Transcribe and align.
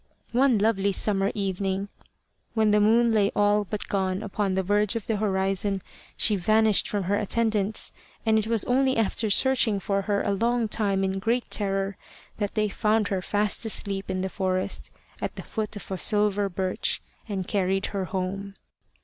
One 0.31 0.57
lovely 0.57 0.91
summer 0.93 1.31
evening, 1.35 1.87
when 2.55 2.71
the 2.71 2.79
moon 2.79 3.11
lay 3.13 3.29
all 3.35 3.65
but 3.65 3.87
gone 3.87 4.23
upon 4.23 4.55
the 4.55 4.63
verge 4.63 4.95
of 4.95 5.05
the 5.05 5.17
horizon, 5.17 5.83
she 6.17 6.35
vanished 6.35 6.87
from 6.89 7.03
her 7.03 7.17
attendants, 7.17 7.93
and 8.25 8.39
it 8.39 8.47
was 8.47 8.65
only 8.65 8.97
after 8.97 9.29
searching 9.29 9.79
for 9.79 10.01
her 10.01 10.23
a 10.23 10.31
long 10.33 10.67
time 10.67 11.03
in 11.03 11.19
great 11.19 11.51
terror, 11.51 11.97
that 12.39 12.55
they 12.55 12.67
found 12.67 13.09
her 13.09 13.21
fast 13.21 13.63
asleep 13.63 14.09
in 14.09 14.21
the 14.21 14.27
forest, 14.29 14.89
at 15.21 15.35
the 15.35 15.43
foot 15.43 15.75
of 15.75 15.91
a 15.91 15.99
silver 15.99 16.49
birch, 16.49 16.99
and 17.29 17.47
carried 17.47 17.85
her 17.93 18.05
home. 18.05 18.55